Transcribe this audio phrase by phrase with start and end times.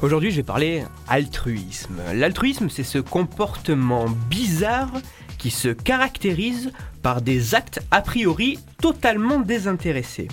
[0.00, 2.00] Aujourd'hui, je vais parler altruisme.
[2.14, 4.92] L'altruisme, c'est ce comportement bizarre
[5.38, 6.70] qui se caractérise
[7.02, 10.28] par des actes a priori totalement désintéressés.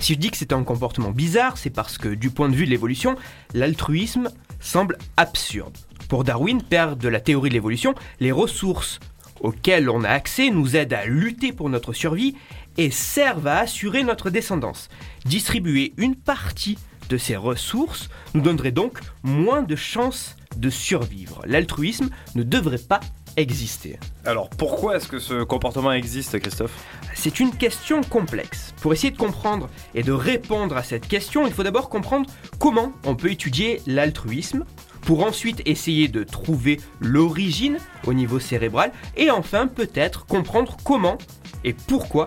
[0.00, 2.66] Si je dis que c'est un comportement bizarre, c'est parce que du point de vue
[2.66, 3.16] de l'évolution,
[3.54, 4.28] l'altruisme
[4.60, 5.78] semble absurde.
[6.10, 9.00] Pour Darwin, père de la théorie de l'évolution, les ressources
[9.40, 12.36] auxquelles on a accès nous aident à lutter pour notre survie
[12.76, 14.90] et servent à assurer notre descendance.
[15.24, 16.76] Distribuer une partie
[17.08, 21.42] de ces ressources nous donnerait donc moins de chances de survivre.
[21.46, 23.00] L'altruisme ne devrait pas
[23.36, 23.98] exister.
[24.24, 26.72] Alors pourquoi est-ce que ce comportement existe, Christophe?
[27.14, 28.74] C'est une question complexe.
[28.80, 32.28] Pour essayer de comprendre et de répondre à cette question, il faut d'abord comprendre
[32.58, 34.64] comment on peut étudier l'altruisme,
[35.02, 41.16] pour ensuite essayer de trouver l'origine au niveau cérébral, et enfin peut-être comprendre comment
[41.64, 42.26] et pourquoi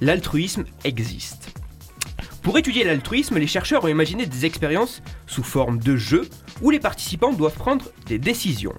[0.00, 1.59] l'altruisme existe.
[2.42, 6.28] Pour étudier l'altruisme, les chercheurs ont imaginé des expériences sous forme de jeux
[6.62, 8.74] où les participants doivent prendre des décisions.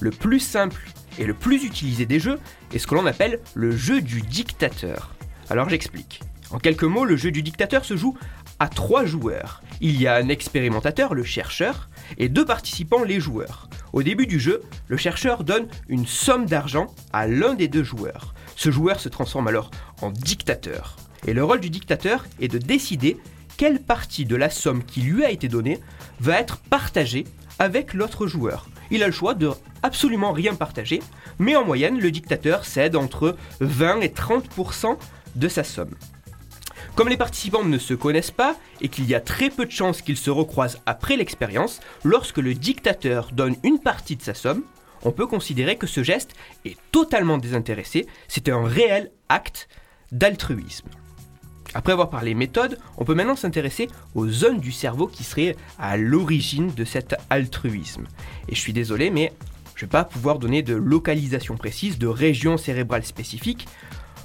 [0.00, 0.88] Le plus simple
[1.18, 2.38] et le plus utilisé des jeux
[2.72, 5.14] est ce que l'on appelle le jeu du dictateur.
[5.50, 6.20] Alors j'explique.
[6.50, 8.16] En quelques mots, le jeu du dictateur se joue
[8.58, 9.62] à trois joueurs.
[9.80, 13.68] Il y a un expérimentateur, le chercheur, et deux participants, les joueurs.
[13.92, 18.34] Au début du jeu, le chercheur donne une somme d'argent à l'un des deux joueurs.
[18.56, 20.96] Ce joueur se transforme alors en dictateur.
[21.26, 23.16] Et le rôle du dictateur est de décider
[23.56, 25.80] quelle partie de la somme qui lui a été donnée
[26.20, 27.24] va être partagée
[27.58, 28.68] avec l'autre joueur.
[28.90, 29.50] Il a le choix de
[29.82, 31.00] absolument rien partager,
[31.38, 34.96] mais en moyenne, le dictateur cède entre 20 et 30%
[35.36, 35.94] de sa somme.
[36.94, 40.00] Comme les participants ne se connaissent pas et qu'il y a très peu de chances
[40.00, 44.62] qu'ils se recroisent après l'expérience, lorsque le dictateur donne une partie de sa somme,
[45.02, 46.34] on peut considérer que ce geste
[46.64, 49.68] est totalement désintéressé, c'est un réel acte
[50.12, 50.88] d'altruisme.
[51.74, 55.96] Après avoir parlé méthode, on peut maintenant s'intéresser aux zones du cerveau qui seraient à
[55.96, 58.06] l'origine de cet altruisme.
[58.48, 59.32] Et je suis désolé, mais
[59.74, 63.66] je ne vais pas pouvoir donner de localisation précise, de région cérébrale spécifique,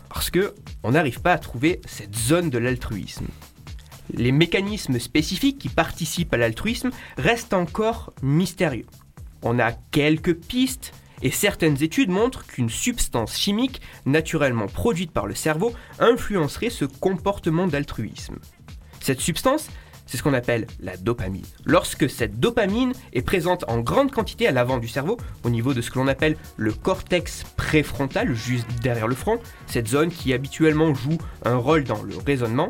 [0.10, 3.28] parce que on n'arrive pas à trouver cette zone de l'altruisme.
[4.14, 8.88] Les mécanismes spécifiques qui participent à l'altruisme restent encore mystérieux.
[9.42, 15.36] On a quelques pistes, et certaines études montrent qu'une substance chimique naturellement produite par le
[15.36, 18.38] cerveau influencerait ce comportement d'altruisme.
[19.02, 19.70] Cette substance,
[20.10, 21.46] c'est ce qu'on appelle la dopamine.
[21.66, 25.82] Lorsque cette dopamine est présente en grande quantité à l'avant du cerveau, au niveau de
[25.82, 30.96] ce que l'on appelle le cortex préfrontal, juste derrière le front, cette zone qui habituellement
[30.96, 32.70] joue un rôle dans le raisonnement,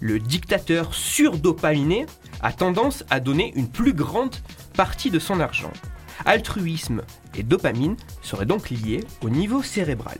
[0.00, 2.06] le dictateur surdopaminé
[2.40, 4.34] a tendance à donner une plus grande
[4.74, 5.72] partie de son argent.
[6.24, 7.02] Altruisme
[7.36, 10.18] et dopamine seraient donc liés au niveau cérébral.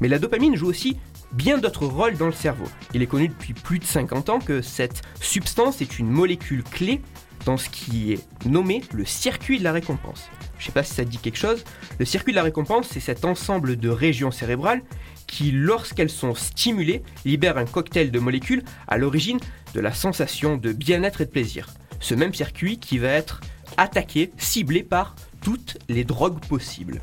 [0.00, 0.96] Mais la dopamine joue aussi
[1.32, 2.66] bien d'autres rôles dans le cerveau.
[2.94, 7.00] Il est connu depuis plus de 50 ans que cette substance est une molécule clé
[7.44, 10.28] dans ce qui est nommé le circuit de la récompense.
[10.58, 11.64] Je ne sais pas si ça dit quelque chose.
[11.98, 14.82] Le circuit de la récompense, c'est cet ensemble de régions cérébrales
[15.26, 19.38] qui, lorsqu'elles sont stimulées, libèrent un cocktail de molécules à l'origine
[19.74, 21.68] de la sensation de bien-être et de plaisir.
[22.00, 23.40] Ce même circuit qui va être
[23.76, 27.00] attaqué, ciblé par toutes les drogues possibles.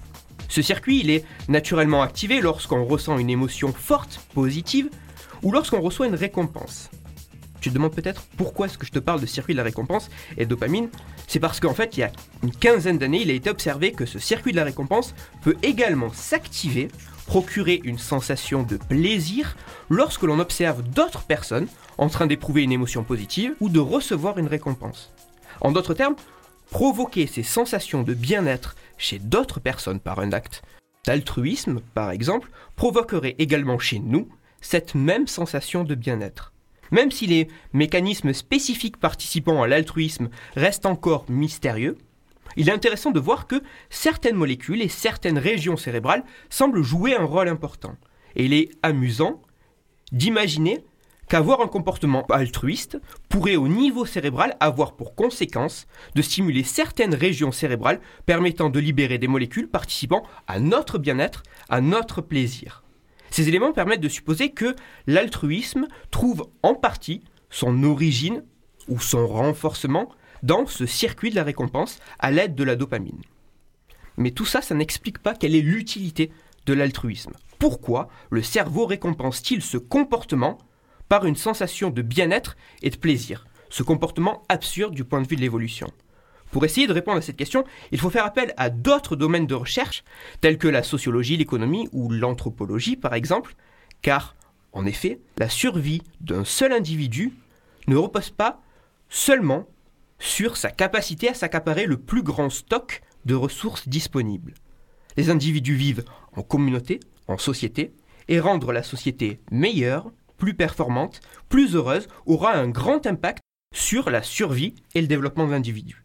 [0.48, 4.90] Ce circuit, il est naturellement activé lorsqu'on ressent une émotion forte, positive,
[5.44, 6.90] ou lorsqu'on reçoit une récompense.
[7.62, 10.10] Tu te demandes peut-être pourquoi est-ce que je te parle de circuit de la récompense
[10.38, 10.90] et de dopamine?
[11.28, 12.12] C'est parce qu'en fait, il y a
[12.44, 16.14] une quinzaine d'années, il a été observé que ce circuit de la récompense peut également
[16.14, 16.90] s'activer,
[17.26, 19.56] procurer une sensation de plaisir
[19.90, 24.48] lorsque l'on observe d'autres personnes en train d'éprouver une émotion positive ou de recevoir une
[24.48, 25.12] récompense.
[25.62, 26.16] En d'autres termes,
[26.72, 30.64] provoquer ces sensations de bien-être chez d'autres personnes par un acte
[31.06, 34.28] d'altruisme, par exemple, provoquerait également chez nous
[34.62, 36.52] cette même sensation de bien-être.
[36.92, 41.98] Même si les mécanismes spécifiques participant à l'altruisme restent encore mystérieux,
[42.58, 47.26] il est intéressant de voir que certaines molécules et certaines régions cérébrales semblent jouer un
[47.26, 47.96] rôle important.
[48.36, 49.42] Et il est amusant
[50.12, 50.84] d'imaginer
[51.28, 53.00] qu'avoir un comportement altruiste
[53.30, 59.18] pourrait au niveau cérébral avoir pour conséquence de stimuler certaines régions cérébrales permettant de libérer
[59.18, 62.84] des molécules participant à notre bien-être, à notre plaisir.
[63.32, 64.76] Ces éléments permettent de supposer que
[65.08, 68.44] l'altruisme trouve en partie son origine
[68.88, 70.10] ou son renforcement
[70.44, 73.22] dans ce circuit de la récompense à l'aide de la dopamine.
[74.18, 76.32] Mais tout ça, ça n'explique pas quelle est l'utilité
[76.66, 77.34] de l'altruisme.
[77.60, 80.58] Pourquoi le cerveau récompense-t-il ce comportement
[81.10, 85.36] par une sensation de bien-être et de plaisir Ce comportement absurde du point de vue
[85.36, 85.92] de l'évolution.
[86.52, 89.56] Pour essayer de répondre à cette question, il faut faire appel à d'autres domaines de
[89.56, 90.04] recherche,
[90.42, 93.56] tels que la sociologie, l'économie ou l'anthropologie par exemple,
[94.02, 94.36] car,
[94.72, 97.34] en effet, la survie d'un seul individu
[97.88, 98.62] ne repose pas
[99.10, 99.68] seulement
[100.20, 104.54] sur sa capacité à s'accaparer le plus grand stock de ressources disponibles.
[105.18, 106.06] Les individus vivent
[106.36, 107.94] en communauté, en société,
[108.28, 113.42] et rendre la société meilleure, plus performante, plus heureuse aura un grand impact
[113.74, 116.04] sur la survie et le développement de l'individu.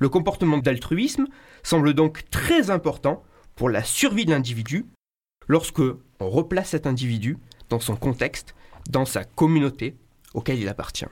[0.00, 1.26] Le comportement d'altruisme
[1.62, 3.24] semble donc très important
[3.54, 4.86] pour la survie de l'individu
[5.48, 7.38] lorsque on replace cet individu
[7.70, 8.54] dans son contexte,
[8.90, 9.96] dans sa communauté
[10.34, 11.06] auquel il appartient.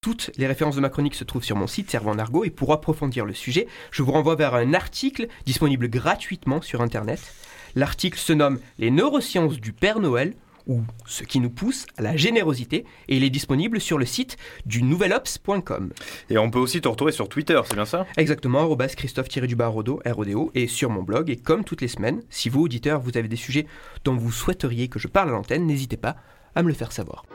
[0.00, 2.50] Toutes les références de ma chronique se trouvent sur mon site Cerveau en Argot et
[2.50, 7.20] pour approfondir le sujet, je vous renvoie vers un article disponible gratuitement sur Internet.
[7.78, 10.34] L'article se nomme Les neurosciences du Père Noël
[10.66, 14.36] ou ce qui nous pousse à la générosité et il est disponible sur le site
[14.66, 15.92] du nouvelops.com.
[16.28, 18.04] Et on peut aussi te retrouver sur Twitter, c'est bien ça?
[18.16, 21.30] Exactement, Christophe-Rodo, RODO, et sur mon blog.
[21.30, 23.68] Et comme toutes les semaines, si vous, auditeurs, vous avez des sujets
[24.02, 26.16] dont vous souhaiteriez que je parle à l'antenne, n'hésitez pas
[26.56, 27.26] à me le faire savoir.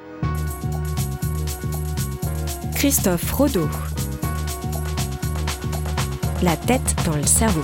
[2.76, 3.70] Christophe Rodo.
[6.42, 7.64] La tête dans le cerveau.